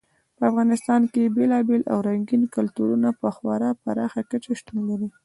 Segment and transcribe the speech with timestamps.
[0.37, 5.09] په افغانستان کې بېلابېل او رنګین کلتورونه په خورا پراخه کچه شتون لري.